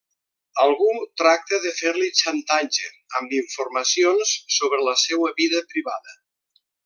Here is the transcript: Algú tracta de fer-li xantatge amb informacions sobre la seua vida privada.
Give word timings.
Algú 0.61 0.87
tracta 1.21 1.59
de 1.65 1.73
fer-li 1.79 2.07
xantatge 2.21 2.89
amb 3.19 3.35
informacions 3.41 4.33
sobre 4.57 4.81
la 4.89 4.97
seua 5.07 5.33
vida 5.43 5.63
privada. 5.75 6.19